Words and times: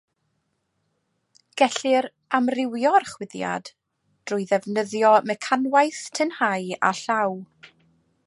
Gellir 1.61 2.07
amrywio'r 2.37 3.05
chwyddiad 3.11 3.69
drwy 4.31 4.47
ddefnyddio 4.53 5.13
mecanwaith 5.33 6.03
tynhau 6.21 6.73
â 6.91 6.95
llaw. 7.03 7.37